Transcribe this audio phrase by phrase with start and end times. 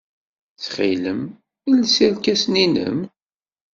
[0.53, 1.21] Ttxil-m,
[1.71, 2.97] els irkasen-nnem.